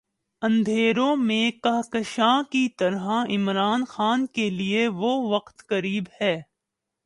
[0.41, 3.09] اندھیروں میں کہکشاں کی طرح
[3.29, 6.35] عمران خان کے لیے وہ وقت قریب ہے۔